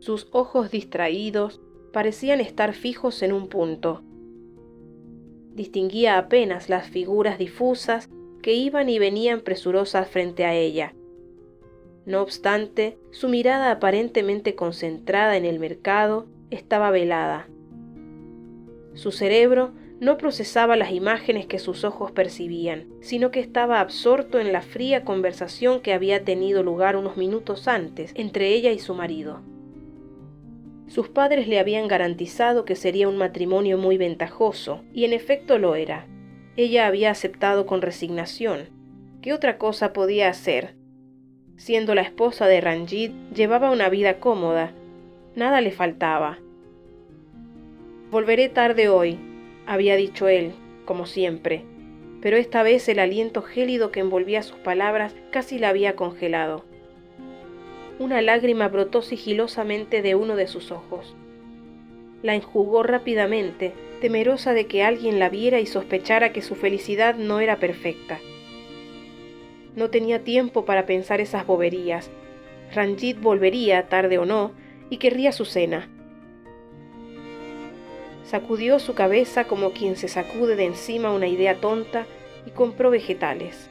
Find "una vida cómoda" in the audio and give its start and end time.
43.70-44.72